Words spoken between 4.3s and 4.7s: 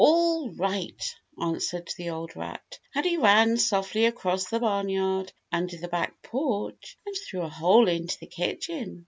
the